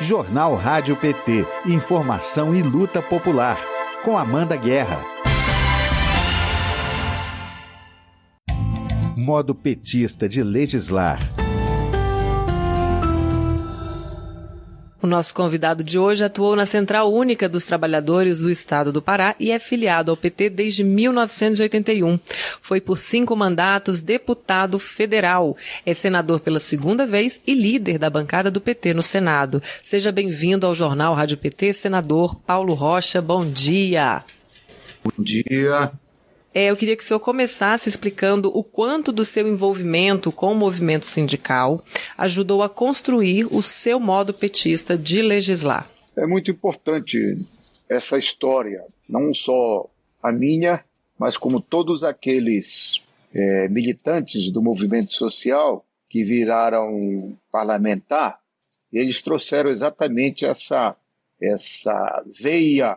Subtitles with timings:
[0.00, 1.46] Jornal Rádio PT.
[1.64, 3.58] Informação e luta popular.
[4.04, 5.00] Com Amanda Guerra.
[9.16, 11.18] Modo petista de legislar.
[15.06, 19.36] O nosso convidado de hoje atuou na Central Única dos Trabalhadores do Estado do Pará
[19.38, 22.18] e é filiado ao PT desde 1981.
[22.60, 25.56] Foi por cinco mandatos deputado federal.
[25.86, 29.62] É senador pela segunda vez e líder da bancada do PT no Senado.
[29.84, 33.22] Seja bem-vindo ao Jornal Rádio PT, senador Paulo Rocha.
[33.22, 34.24] Bom dia.
[35.04, 35.92] Bom dia.
[36.58, 40.56] É, eu queria que o senhor começasse explicando o quanto do seu envolvimento com o
[40.56, 41.84] movimento sindical
[42.16, 45.86] ajudou a construir o seu modo petista de legislar.
[46.16, 47.36] É muito importante
[47.90, 49.86] essa história, não só
[50.22, 50.82] a minha,
[51.18, 53.02] mas como todos aqueles
[53.34, 58.40] é, militantes do movimento social que viraram parlamentar,
[58.90, 60.96] eles trouxeram exatamente essa,
[61.38, 62.96] essa veia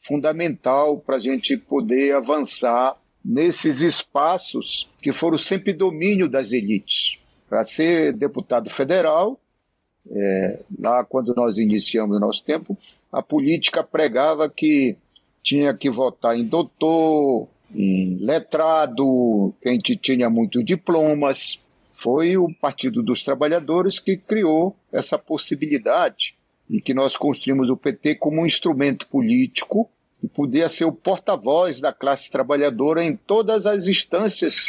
[0.00, 7.18] fundamental para a gente poder avançar nesses espaços que foram sempre domínio das elites.
[7.48, 9.38] Para ser deputado federal,
[10.10, 12.76] é, lá quando nós iniciamos o nosso tempo,
[13.12, 14.96] a política pregava que
[15.42, 21.58] tinha que votar em doutor, em letrado, quem tinha muitos diplomas.
[21.94, 26.34] Foi o Partido dos Trabalhadores que criou essa possibilidade
[26.68, 29.90] e que nós construímos o PT como um instrumento político
[30.22, 34.68] e podia ser o porta-voz da classe trabalhadora em todas as instâncias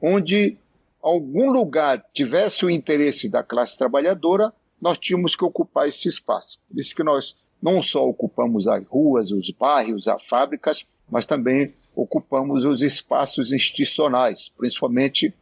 [0.00, 0.56] onde
[1.02, 6.58] algum lugar tivesse o interesse da classe trabalhadora, nós tínhamos que ocupar esse espaço.
[6.68, 11.72] Por isso que nós não só ocupamos as ruas, os bairros, as fábricas, mas também
[11.94, 15.32] ocupamos os espaços institucionais, principalmente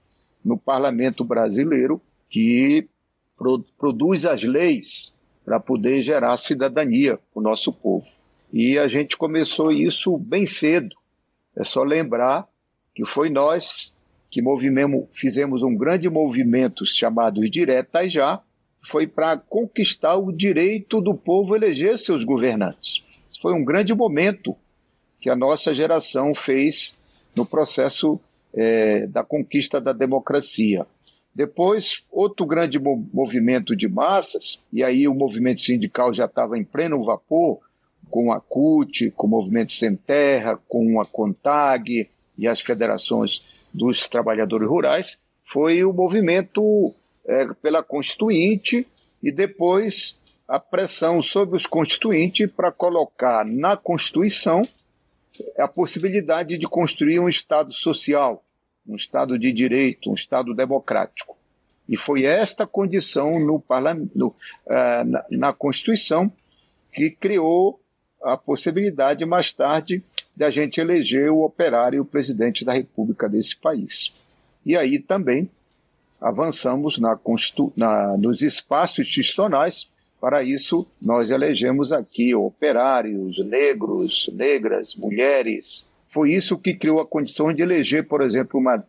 [0.45, 2.89] no parlamento brasileiro, que
[3.79, 5.14] produz as leis
[5.45, 8.07] para poder gerar cidadania para o nosso povo.
[8.53, 10.97] E a gente começou isso bem cedo.
[11.56, 12.48] É só lembrar
[12.95, 13.92] que foi nós
[14.30, 14.41] que
[15.13, 18.41] fizemos um grande movimento chamado Diretas Já,
[18.83, 23.02] foi para conquistar o direito do povo eleger seus governantes.
[23.42, 24.57] Foi um grande momento
[25.20, 26.95] que a nossa geração fez
[27.36, 28.20] no processo
[28.55, 30.86] é, da conquista da democracia.
[31.35, 37.05] Depois, outro grande movimento de massas, e aí o movimento sindical já estava em pleno
[37.05, 37.61] vapor,
[38.08, 44.08] com a CUT, com o Movimento Sem Terra, com a CONTAG e as federações dos
[44.08, 46.94] trabalhadores rurais, foi o movimento
[47.27, 48.86] é, pela Constituinte
[49.22, 50.18] e depois
[50.48, 54.62] a pressão sobre os constituintes para colocar na Constituição
[55.58, 58.42] a possibilidade de construir um Estado social,
[58.86, 61.36] um Estado de direito, um Estado democrático.
[61.88, 63.62] E foi esta condição no,
[64.14, 66.32] no, uh, na, na Constituição
[66.92, 67.80] que criou
[68.23, 70.03] a possibilidade mais tarde
[70.36, 74.13] de a gente eleger o operário presidente da República desse país.
[74.64, 75.51] E aí também
[76.20, 77.19] avançamos na,
[77.77, 79.89] na, nos espaços institucionais.
[80.20, 85.86] Para isso, nós elegemos aqui operários, negros, negras, mulheres.
[86.11, 88.85] Foi isso que criou a condição de eleger, por exemplo, uma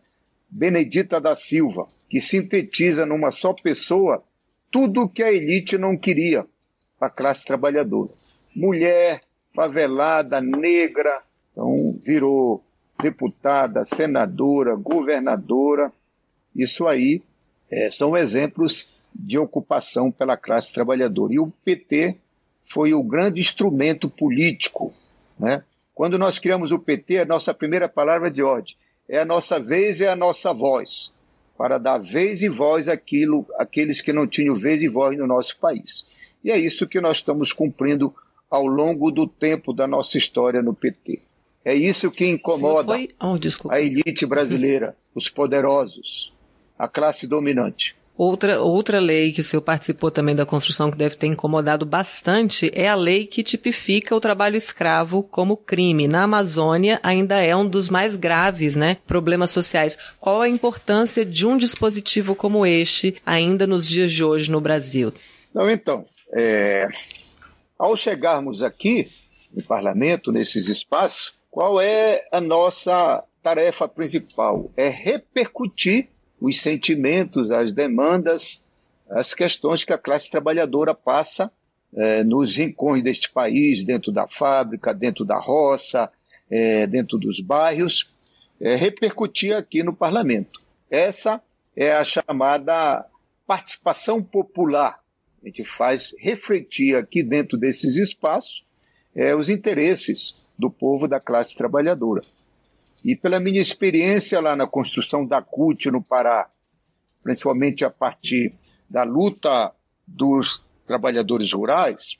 [0.50, 4.22] Benedita da Silva, que sintetiza numa só pessoa
[4.70, 6.46] tudo o que a elite não queria
[7.00, 8.10] a classe trabalhadora
[8.54, 9.22] mulher,
[9.54, 12.62] favelada, negra, então virou
[13.00, 15.92] deputada, senadora, governadora.
[16.54, 17.22] Isso aí
[17.70, 21.34] é, são exemplos de ocupação pela classe trabalhadora.
[21.34, 22.16] E o PT
[22.66, 24.92] foi o grande instrumento político.
[25.38, 25.62] Né?
[25.94, 28.74] Quando nós criamos o PT, a nossa primeira palavra de ordem
[29.08, 31.12] é a nossa vez e a nossa voz,
[31.58, 35.58] para dar vez e voz àquilo, àqueles que não tinham vez e voz no nosso
[35.58, 36.06] país.
[36.42, 38.14] E é isso que nós estamos cumprindo
[38.52, 41.22] ao longo do tempo da nossa história no PT.
[41.64, 43.08] É isso que incomoda foi...
[43.18, 46.30] oh, a elite brasileira, os poderosos,
[46.78, 47.96] a classe dominante.
[48.14, 52.70] Outra, outra lei que o senhor participou também da construção que deve ter incomodado bastante
[52.74, 56.06] é a lei que tipifica o trabalho escravo como crime.
[56.06, 59.96] Na Amazônia ainda é um dos mais graves, né, problemas sociais.
[60.20, 65.10] Qual a importância de um dispositivo como este ainda nos dias de hoje no Brasil?
[65.54, 66.04] Não, então,
[66.34, 66.86] é,
[67.82, 69.10] ao chegarmos aqui
[69.52, 74.70] no parlamento, nesses espaços, qual é a nossa tarefa principal?
[74.76, 76.08] É repercutir
[76.40, 78.62] os sentimentos, as demandas,
[79.10, 81.50] as questões que a classe trabalhadora passa
[81.92, 86.08] é, nos rincões deste país, dentro da fábrica, dentro da roça,
[86.48, 88.08] é, dentro dos bairros,
[88.60, 90.62] é, repercutir aqui no parlamento.
[90.88, 91.42] Essa
[91.74, 93.04] é a chamada
[93.44, 95.01] participação popular
[95.42, 98.64] a gente faz refletir aqui dentro desses espaços
[99.14, 102.22] é, os interesses do povo da classe trabalhadora.
[103.04, 106.48] E pela minha experiência lá na construção da CUT no Pará,
[107.22, 108.54] principalmente a partir
[108.88, 109.72] da luta
[110.06, 112.16] dos trabalhadores rurais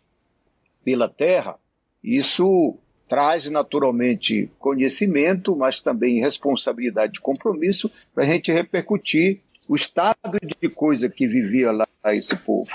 [0.84, 1.56] pela terra,
[2.02, 2.76] isso
[3.08, 10.69] traz naturalmente conhecimento, mas também responsabilidade e compromisso para a gente repercutir o estado de
[10.69, 12.70] coisa que vivia lá esse povo.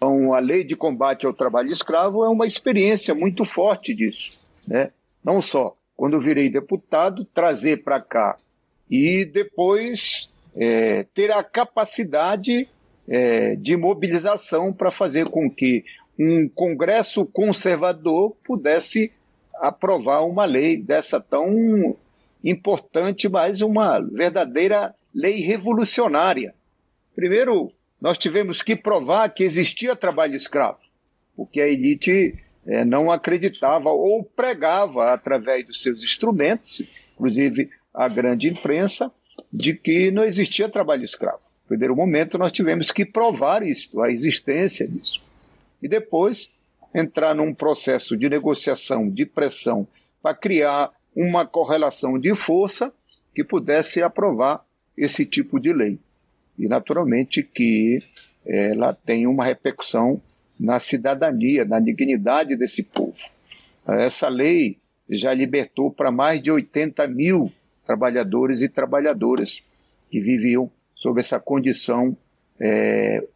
[0.00, 4.32] Então, a lei de combate ao trabalho escravo é uma experiência muito forte disso.
[4.66, 4.92] Né?
[5.22, 8.34] Não só quando eu virei deputado, trazer para cá
[8.90, 12.66] e depois é, ter a capacidade
[13.06, 15.84] é, de mobilização para fazer com que
[16.18, 19.12] um Congresso conservador pudesse
[19.56, 21.94] aprovar uma lei dessa tão
[22.42, 26.54] importante, mas uma verdadeira lei revolucionária.
[27.14, 27.70] Primeiro,
[28.00, 30.78] nós tivemos que provar que existia trabalho escravo,
[31.36, 36.82] porque a elite é, não acreditava ou pregava através dos seus instrumentos,
[37.14, 39.12] inclusive a grande imprensa,
[39.52, 41.40] de que não existia trabalho escravo.
[41.62, 45.20] No primeiro momento, nós tivemos que provar isso, a existência disso.
[45.82, 46.50] E depois,
[46.94, 49.86] entrar num processo de negociação, de pressão,
[50.22, 52.92] para criar uma correlação de força
[53.34, 54.64] que pudesse aprovar
[54.96, 55.98] esse tipo de lei.
[56.60, 58.02] E, naturalmente, que
[58.46, 60.20] ela tem uma repercussão
[60.58, 63.16] na cidadania, na dignidade desse povo.
[63.88, 64.76] Essa lei
[65.08, 67.50] já libertou para mais de 80 mil
[67.86, 69.62] trabalhadores e trabalhadoras
[70.10, 72.14] que viviam sob essa condição
[72.60, 73.26] é,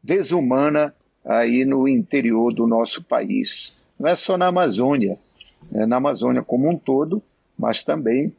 [0.00, 0.94] desumana
[1.24, 3.74] aí no interior do nosso país.
[3.98, 5.18] Não é só na Amazônia,
[5.74, 7.20] é na Amazônia como um todo,
[7.58, 8.32] mas também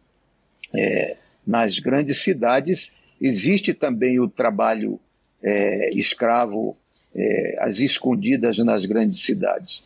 [0.74, 5.00] é, nas grandes cidades existe também o trabalho
[5.42, 6.78] é, escravo
[7.16, 9.84] é, as escondidas nas grandes cidades.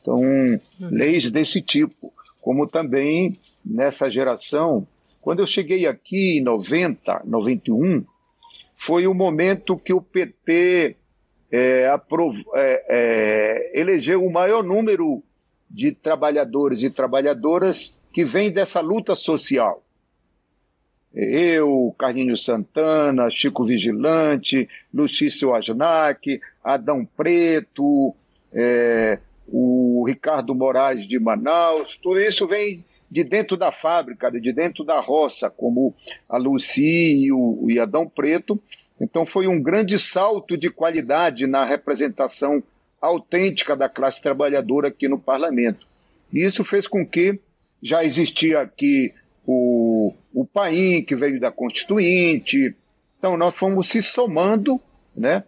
[0.00, 0.58] Então, uhum.
[0.80, 4.86] leis desse tipo, como também nessa geração,
[5.20, 8.04] quando eu cheguei aqui em 90, 91,
[8.74, 10.96] foi o momento que o PT
[11.52, 12.36] é, aprov...
[12.54, 15.22] é, é, elegeu o maior número
[15.70, 19.84] de trabalhadores e trabalhadoras que vem dessa luta social
[21.14, 28.14] eu, Carlinho Santana, Chico Vigilante, Lucício Asnac, Adão Preto,
[28.52, 29.18] é,
[29.48, 35.00] o Ricardo Moraes de Manaus, tudo isso vem de dentro da fábrica, de dentro da
[35.00, 35.94] roça, como
[36.28, 38.60] a Luci e o, e Adão Preto.
[39.00, 42.62] Então foi um grande salto de qualidade na representação
[43.00, 45.88] autêntica da classe trabalhadora aqui no parlamento.
[46.32, 47.40] E isso fez com que
[47.82, 49.12] já existia aqui
[49.44, 49.89] o,
[50.32, 52.74] o PAIN, que veio da Constituinte.
[53.18, 54.80] Então, nós fomos se somando,
[55.16, 55.44] né?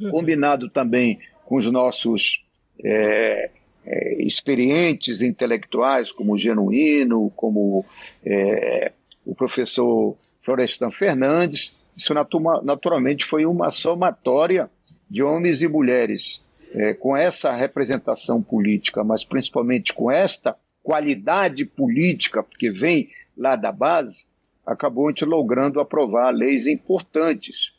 [0.00, 0.10] Uhum.
[0.10, 2.44] combinado também com os nossos
[2.82, 3.50] é,
[3.84, 7.84] é, experientes intelectuais, como o Genuíno, como
[8.24, 8.92] é,
[9.24, 11.74] o professor Florestan Fernandes.
[11.96, 14.70] Isso naturalmente foi uma somatória
[15.08, 16.42] de homens e mulheres
[16.74, 23.72] é, com essa representação política, mas principalmente com esta qualidade política, porque vem lá da
[23.72, 24.24] base,
[24.66, 27.72] acabou a gente logrando aprovar leis importantes,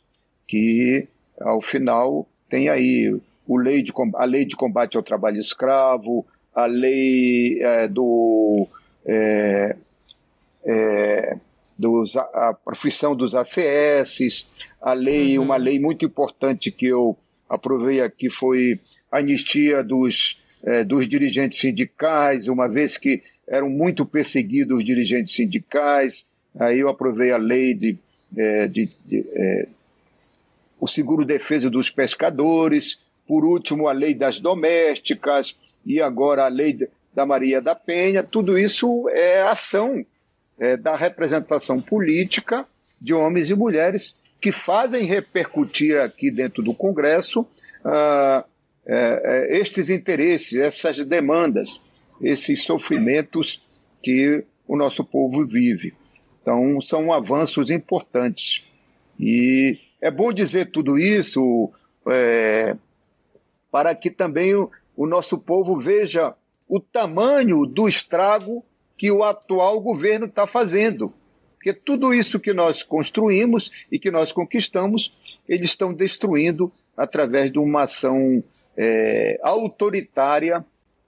[0.46, 1.08] que
[1.40, 6.66] ao final tem aí o lei de, a lei de combate ao trabalho escravo, a
[6.66, 8.66] lei é, do,
[9.04, 9.76] é,
[10.64, 11.36] é,
[11.78, 14.48] dos, a profissão dos ACS,
[14.80, 15.44] a lei, uhum.
[15.44, 17.16] uma lei muito importante que eu
[17.48, 18.80] aprovei aqui foi
[19.10, 25.34] a anistia dos é, dos dirigentes sindicais, uma vez que eram muito perseguidos os dirigentes
[25.34, 26.26] sindicais.
[26.58, 27.98] Aí eu aprovei a lei de,
[28.36, 29.68] é, de, de é,
[30.80, 36.78] o seguro defesa dos pescadores, por último a lei das domésticas e agora a lei
[37.14, 38.22] da Maria da Penha.
[38.22, 40.04] Tudo isso é ação
[40.58, 42.66] é, da representação política
[43.00, 47.46] de homens e mulheres que fazem repercutir aqui dentro do Congresso
[47.84, 48.44] ah,
[48.86, 51.80] é, é, estes interesses, essas demandas,
[52.20, 53.60] esses sofrimentos
[54.02, 55.94] que o nosso povo vive.
[56.40, 58.64] Então, são avanços importantes.
[59.18, 61.70] E é bom dizer tudo isso
[62.10, 62.76] é,
[63.70, 66.34] para que também o, o nosso povo veja
[66.68, 68.64] o tamanho do estrago
[68.96, 71.12] que o atual governo está fazendo.
[71.54, 77.58] Porque tudo isso que nós construímos e que nós conquistamos, eles estão destruindo através de
[77.58, 78.44] uma ação
[78.76, 80.64] é, autoritária,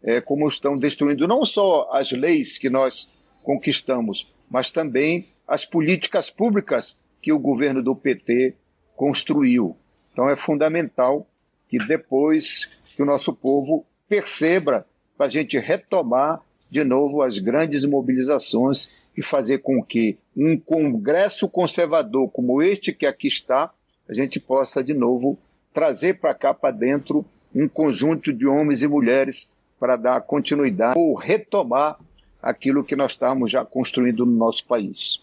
[0.07, 3.11] é, como estão destruindo não só as leis que nós
[3.43, 8.55] conquistamos, mas também as políticas públicas que o governo do PT
[8.95, 9.77] construiu.
[10.13, 11.27] Então é fundamental
[11.69, 14.87] que depois que o nosso povo perceba
[15.17, 21.49] para a gente retomar de novo as grandes mobilizações e fazer com que um congresso
[21.49, 23.73] conservador como este que aqui está,
[24.09, 25.37] a gente possa de novo
[25.73, 31.14] trazer para cá para dentro um conjunto de homens e mulheres para dar continuidade ou
[31.14, 31.99] retomar
[32.42, 35.23] aquilo que nós estamos já construindo no nosso país.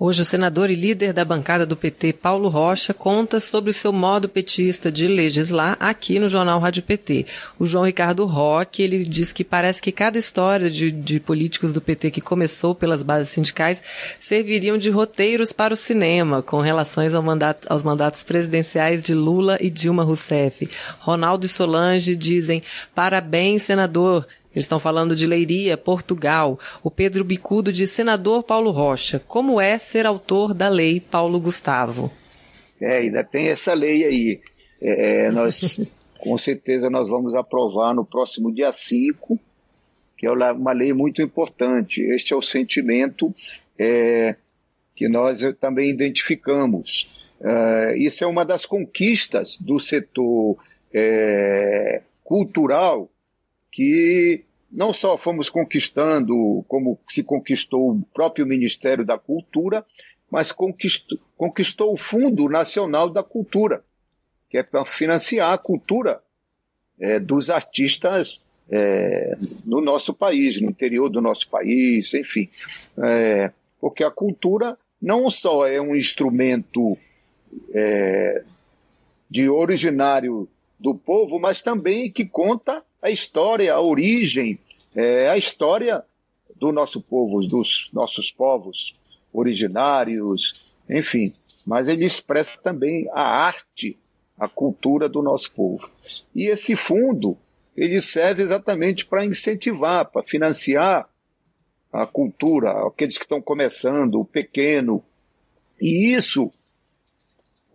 [0.00, 3.92] Hoje, o senador e líder da bancada do PT, Paulo Rocha, conta sobre o seu
[3.92, 7.26] modo petista de legislar aqui no Jornal Rádio PT.
[7.58, 11.80] O João Ricardo Roque, ele diz que parece que cada história de, de políticos do
[11.80, 13.82] PT que começou pelas bases sindicais
[14.20, 19.58] serviriam de roteiros para o cinema, com relações ao mandato, aos mandatos presidenciais de Lula
[19.60, 20.70] e Dilma Rousseff.
[21.00, 22.62] Ronaldo e Solange dizem,
[22.94, 24.24] parabéns, senador,
[24.58, 26.58] eles estão falando de Leiria, Portugal.
[26.82, 29.22] O Pedro Bicudo de Senador Paulo Rocha.
[29.28, 32.10] Como é ser autor da lei Paulo Gustavo?
[32.80, 34.40] É, ainda tem essa lei aí.
[34.82, 35.80] É, é nós,
[36.18, 39.38] com certeza, nós vamos aprovar no próximo dia 5,
[40.16, 42.00] que é uma lei muito importante.
[42.00, 43.32] Este é o sentimento
[43.78, 44.34] é,
[44.96, 47.08] que nós também identificamos.
[47.40, 50.58] É, isso é uma das conquistas do setor
[50.92, 53.08] é, cultural
[53.70, 59.84] que não só fomos conquistando, como se conquistou o próprio Ministério da Cultura,
[60.30, 63.82] mas conquistou, conquistou o Fundo Nacional da Cultura,
[64.48, 66.20] que é para financiar a cultura
[67.00, 72.48] é, dos artistas é, no nosso país, no interior do nosso país, enfim.
[72.98, 76.98] É, porque a cultura não só é um instrumento
[77.72, 78.42] é,
[79.30, 80.48] de originário
[80.78, 84.58] do povo, mas também que conta a história, a origem,
[84.94, 86.02] é, a história
[86.56, 88.94] do nosso povo, dos nossos povos
[89.32, 91.32] originários, enfim.
[91.64, 93.98] Mas ele expressa também a arte,
[94.38, 95.90] a cultura do nosso povo.
[96.34, 97.36] E esse fundo,
[97.76, 101.08] ele serve exatamente para incentivar, para financiar
[101.92, 105.02] a cultura, aqueles que estão começando, o pequeno.
[105.80, 106.50] E isso,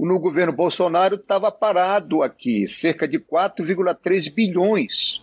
[0.06, 5.22] no governo Bolsonaro, estava parado aqui, cerca de 4,3 bilhões,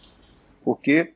[0.64, 1.12] porque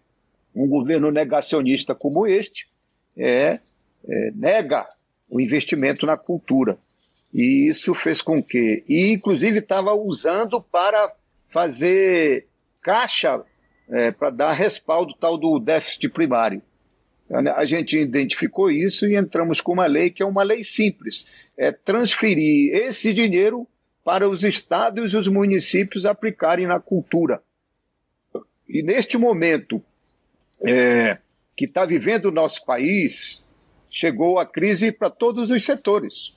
[0.55, 2.69] um governo negacionista como este
[3.17, 3.61] é,
[4.07, 4.87] é, nega
[5.29, 6.79] o investimento na cultura.
[7.33, 11.13] E isso fez com que, e inclusive estava usando para
[11.49, 12.47] fazer
[12.83, 13.43] caixa
[13.89, 16.63] é, para dar respaldo tal do déficit primário.
[17.31, 21.27] A gente identificou isso e entramos com uma lei que é uma lei simples,
[21.57, 23.67] é transferir esse dinheiro
[24.05, 27.43] para os estados e os municípios aplicarem na cultura.
[28.69, 29.83] E neste momento
[30.67, 31.19] é,
[31.57, 33.43] que está vivendo o nosso país,
[33.91, 36.37] chegou a crise para todos os setores,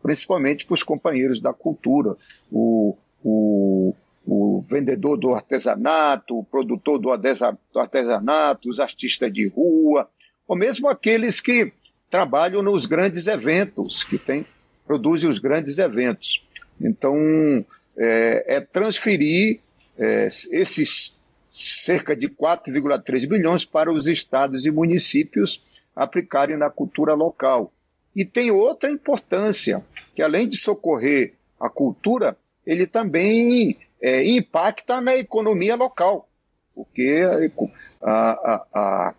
[0.00, 2.16] principalmente para os companheiros da cultura,
[2.52, 3.94] o, o,
[4.24, 10.08] o vendedor do artesanato, o produtor do artesanato, os artistas de rua,
[10.50, 11.72] ou mesmo aqueles que
[12.10, 14.44] trabalham nos grandes eventos, que tem,
[14.84, 16.44] produzem os grandes eventos.
[16.80, 17.14] Então,
[17.96, 19.60] é, é transferir
[19.96, 21.16] é, esses
[21.48, 25.62] cerca de 4,3 bilhões para os estados e municípios
[25.94, 27.72] aplicarem na cultura local.
[28.14, 29.84] E tem outra importância,
[30.16, 36.28] que além de socorrer a cultura, ele também é, impacta na economia local,
[36.74, 37.22] porque
[38.02, 39.14] a, a, a,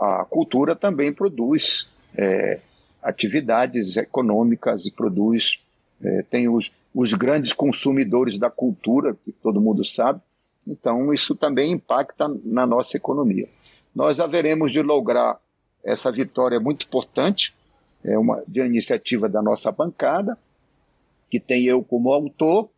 [0.00, 2.60] a cultura também produz é,
[3.02, 5.62] atividades econômicas e produz,
[6.02, 10.20] é, tem os, os grandes consumidores da cultura, que todo mundo sabe,
[10.66, 13.48] então, isso também impacta na nossa economia.
[13.94, 15.38] Nós haveremos de lograr
[15.84, 17.54] essa vitória muito importante,
[18.04, 20.38] é uma de iniciativa da nossa bancada,
[21.28, 22.70] que tem eu como autor,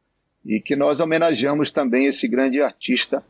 [0.45, 3.23] e que nós homenageamos também esse grande artista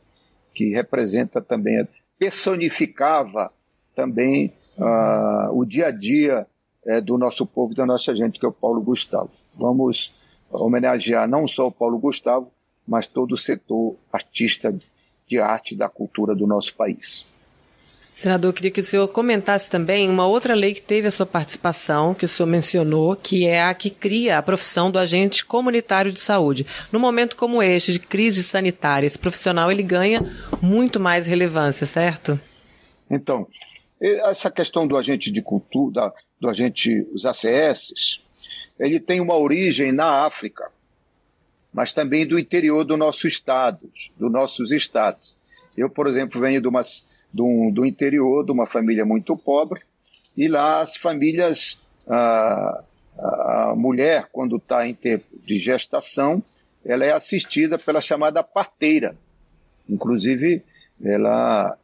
[0.54, 1.86] que representa também,
[2.18, 3.52] personificava
[3.94, 6.46] também uh, o dia a dia
[6.86, 9.30] uh, do nosso povo e da nossa gente, que é o Paulo Gustavo.
[9.54, 10.14] Vamos
[10.50, 12.50] homenagear não só o Paulo Gustavo,
[12.86, 14.74] mas todo o setor artista
[15.26, 17.24] de arte da cultura do nosso país.
[18.14, 21.24] Senador, eu queria que o senhor comentasse também uma outra lei que teve a sua
[21.24, 26.12] participação, que o senhor mencionou, que é a que cria a profissão do agente comunitário
[26.12, 26.66] de saúde.
[26.92, 30.20] No momento como este, de crise sanitária, esse profissional ele ganha
[30.60, 32.38] muito mais relevância, certo?
[33.10, 33.46] Então,
[34.02, 38.20] essa questão do agente de cultura, do agente, os ACS,
[38.78, 40.70] ele tem uma origem na África
[41.72, 45.36] mas também do interior do nosso estado, dos nossos estados.
[45.76, 46.82] Eu, por exemplo, venho de uma,
[47.32, 49.80] do, do interior, de uma família muito pobre,
[50.36, 52.84] e lá as famílias, a,
[53.18, 56.42] a mulher, quando está em tempo de gestação,
[56.84, 59.16] ela é assistida pela chamada parteira.
[59.88, 60.62] Inclusive,
[61.02, 61.76] ela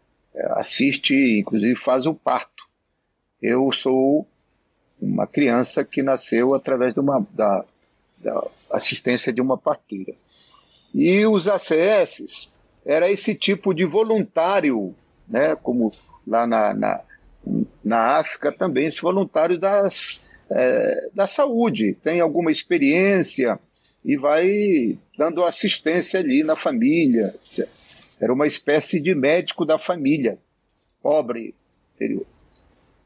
[0.53, 2.67] assiste, inclusive faz o parto.
[3.41, 4.27] Eu sou
[5.01, 7.65] uma criança que nasceu através de uma, da,
[8.19, 10.15] da assistência de uma parteira.
[10.95, 12.49] E os ACS
[12.85, 14.95] era esse tipo de voluntário,
[15.29, 15.93] né, como
[16.27, 17.01] lá na, na,
[17.85, 23.59] na África também, esse voluntário das, é, da saúde, tem alguma experiência
[24.05, 27.35] e vai dando assistência ali na família.
[28.21, 30.39] Era uma espécie de médico da família,
[31.03, 31.55] pobre,
[31.95, 32.27] interior.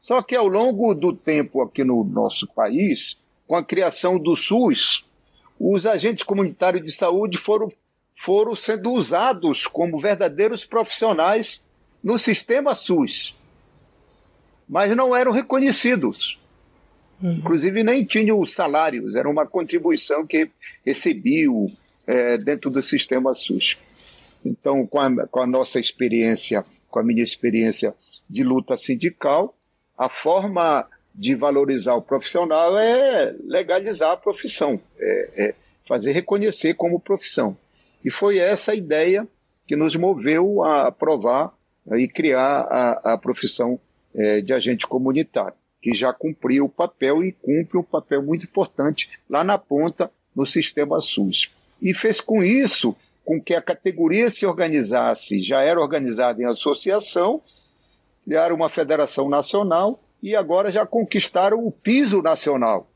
[0.01, 3.17] Só que ao longo do tempo aqui no nosso país,
[3.47, 5.05] com a criação do SUS,
[5.59, 7.71] os agentes comunitários de saúde foram,
[8.15, 11.63] foram sendo usados como verdadeiros profissionais
[12.03, 13.33] no sistema SUS,
[14.67, 16.37] mas não eram reconhecidos.
[17.21, 17.33] Uhum.
[17.33, 20.49] Inclusive nem tinham salários, era uma contribuição que
[20.85, 21.67] recebiam
[22.05, 23.77] é, dentro do sistema SUS.
[24.45, 27.93] Então, com a, com a nossa experiência, com a minha experiência
[28.29, 29.55] de luta sindical,
[29.97, 36.99] a forma de valorizar o profissional é legalizar a profissão, é, é fazer reconhecer como
[36.99, 37.55] profissão.
[38.03, 39.27] E foi essa ideia
[39.67, 41.53] que nos moveu a aprovar
[41.95, 43.79] e criar a, a profissão
[44.15, 49.09] é, de agente comunitário, que já cumpriu o papel e cumpre um papel muito importante
[49.29, 51.51] lá na ponta no sistema SUS.
[51.81, 57.41] E fez com isso com que a categoria se organizasse, já era organizada em associação,
[58.25, 62.89] criaram uma federação nacional e agora já conquistaram o piso nacional,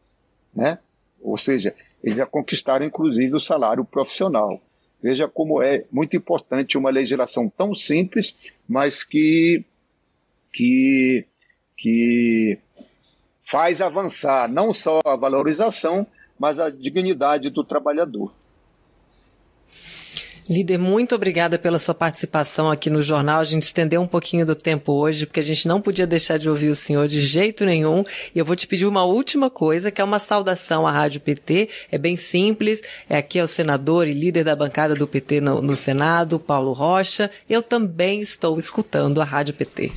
[0.54, 0.80] né?
[1.22, 4.62] Ou seja, eles já conquistaram inclusive o salário profissional.
[5.02, 8.36] Veja como é muito importante uma legislação tão simples,
[8.68, 9.64] mas que
[10.52, 11.26] que
[11.76, 12.58] que
[13.44, 16.08] faz avançar não só a valorização,
[16.40, 18.34] mas a dignidade do trabalhador.
[20.50, 23.42] Líder, muito obrigada pela sua participação aqui no jornal.
[23.42, 26.50] A gente estendeu um pouquinho do tempo hoje, porque a gente não podia deixar de
[26.50, 28.02] ouvir o senhor de jeito nenhum.
[28.34, 31.70] E eu vou te pedir uma última coisa, que é uma saudação à Rádio PT.
[31.92, 32.82] É bem simples.
[33.10, 36.72] É aqui é o senador e líder da bancada do PT no, no Senado, Paulo
[36.72, 37.30] Rocha.
[37.50, 39.92] Eu também estou escutando a Rádio PT.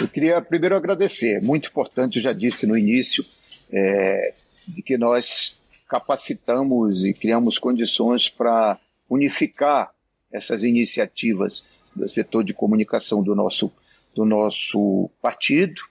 [0.00, 1.42] eu queria primeiro agradecer.
[1.42, 3.26] Muito importante, eu já disse no início,
[3.70, 4.32] é,
[4.66, 5.59] de que nós
[5.90, 9.90] capacitamos e criamos condições para unificar
[10.32, 11.64] essas iniciativas
[11.96, 13.72] do setor de comunicação do nosso,
[14.14, 15.82] do nosso partido.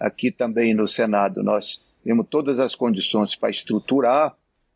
[0.00, 4.34] Aqui também no Senado nós temos todas as condições para estruturar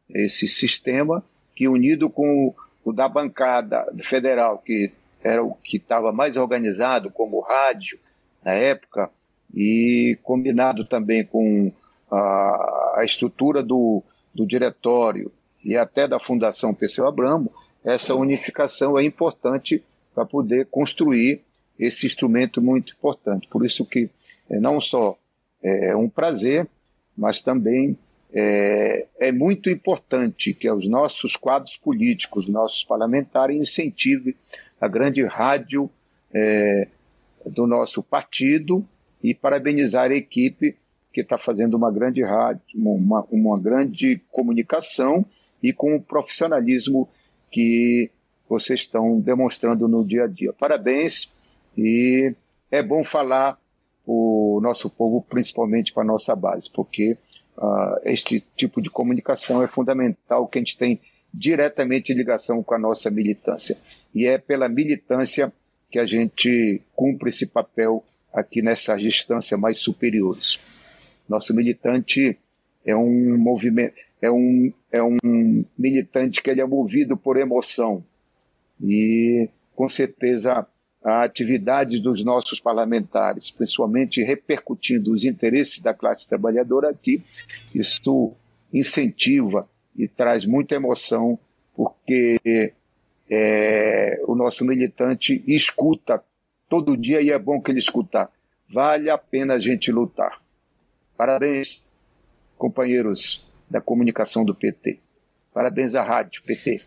[0.08, 1.24] esse sistema,
[1.56, 7.40] que unido com o da bancada federal, que era o que estava mais organizado, como
[7.40, 7.98] rádio
[8.44, 9.10] na época,
[9.52, 11.72] e combinado também com
[12.10, 14.02] a, a estrutura do,
[14.34, 15.30] do diretório
[15.64, 17.52] e até da Fundação Perseu Abramo,
[17.84, 19.82] essa unificação é importante
[20.14, 21.42] para poder construir
[21.78, 23.48] esse instrumento muito importante.
[23.48, 24.10] Por isso que
[24.48, 25.16] é não só
[25.62, 26.68] é um prazer,
[27.16, 27.96] mas também
[28.32, 34.34] é, é muito importante que os nossos quadros políticos, nossos parlamentares incentivem
[34.80, 35.88] a grande rádio
[36.32, 36.88] é,
[37.46, 38.86] do nosso partido
[39.22, 40.76] e parabenizar a equipe
[41.14, 45.24] que está fazendo uma grande rádio, uma, uma grande comunicação
[45.62, 47.08] e com o profissionalismo
[47.52, 48.10] que
[48.48, 50.52] vocês estão demonstrando no dia a dia.
[50.52, 51.32] Parabéns
[51.78, 52.34] e
[52.68, 53.56] é bom falar
[54.04, 57.16] o nosso povo, principalmente para a nossa base, porque
[57.56, 61.00] uh, este tipo de comunicação é fundamental que a gente tem
[61.32, 63.78] diretamente ligação com a nossa militância.
[64.12, 65.52] E é pela militância
[65.90, 70.58] que a gente cumpre esse papel aqui nessas distâncias mais superiores.
[71.28, 72.38] Nosso militante
[72.84, 75.16] é um movimento, é um, é um
[75.76, 78.04] militante que ele é movido por emoção.
[78.82, 80.66] E, com certeza,
[81.02, 87.22] a atividade dos nossos parlamentares, principalmente repercutindo os interesses da classe trabalhadora aqui,
[87.74, 88.32] isso
[88.72, 91.38] incentiva e traz muita emoção,
[91.74, 92.72] porque
[93.30, 96.22] é, o nosso militante escuta
[96.68, 98.30] todo dia e é bom que ele escutar.
[98.68, 100.43] Vale a pena a gente lutar.
[101.16, 101.88] Parabéns,
[102.58, 104.98] companheiros da comunicação do PT.
[105.52, 106.86] Parabéns à Rádio PT.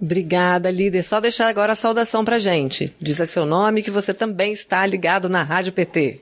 [0.00, 1.02] Obrigada, líder.
[1.02, 2.94] Só deixar agora a saudação pra gente.
[2.98, 6.20] Diz seu nome que você também está ligado na Rádio PT.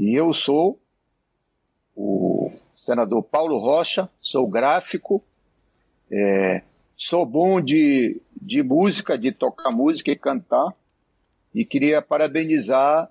[0.00, 0.78] e eu sou
[1.94, 5.22] o senador Paulo Rocha, sou gráfico,
[6.10, 6.62] é,
[6.96, 10.74] sou bom de, de música, de tocar música e cantar,
[11.54, 13.10] e queria parabenizar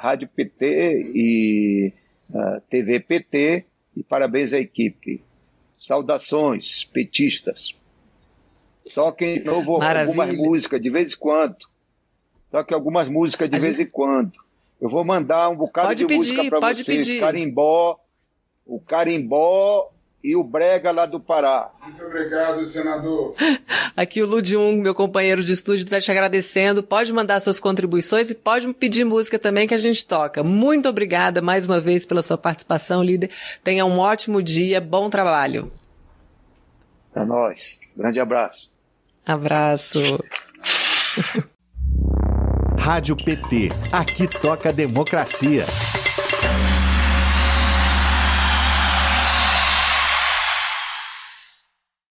[0.00, 1.92] Rádio PT e
[2.68, 3.64] TV PT,
[3.96, 5.22] e parabéns à equipe.
[5.78, 7.74] Saudações petistas.
[8.94, 10.08] Toquem de novo Maravilha.
[10.08, 11.56] algumas músicas de vez em quando.
[12.50, 13.88] Toquem algumas músicas de a vez gente...
[13.88, 14.32] em quando.
[14.80, 16.86] Eu vou mandar um bocado pode de pedir, música para vocês.
[16.86, 17.20] Pedir.
[17.20, 18.00] Carimbó,
[18.66, 19.90] o carimbó
[20.22, 21.70] e o Brega lá do Pará.
[21.82, 23.34] Muito obrigado, senador.
[23.96, 26.82] Aqui o Ludium, meu companheiro de estúdio, está te agradecendo.
[26.82, 30.42] Pode mandar suas contribuições e pode pedir música também que a gente toca.
[30.42, 33.30] Muito obrigada mais uma vez pela sua participação, líder.
[33.64, 35.70] Tenha um ótimo dia, bom trabalho.
[37.14, 37.80] É nós.
[37.96, 38.70] Grande abraço.
[39.26, 39.98] Abraço.
[42.78, 43.68] Rádio PT.
[43.92, 45.66] Aqui toca democracia.